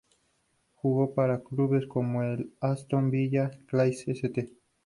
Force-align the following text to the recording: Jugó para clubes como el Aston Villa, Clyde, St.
Jugó 0.73 1.13
para 1.13 1.43
clubes 1.43 1.85
como 1.85 2.23
el 2.23 2.55
Aston 2.59 3.11
Villa, 3.11 3.51
Clyde, 3.67 4.05
St. 4.13 4.51